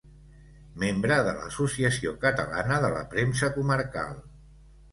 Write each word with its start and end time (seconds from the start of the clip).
Membre 0.83 1.17
de 1.27 1.35
l’Associació 1.41 2.15
Catalana 2.25 2.81
de 2.87 2.91
la 2.97 3.05
Premsa 3.15 3.53
Comarcal. 3.61 4.21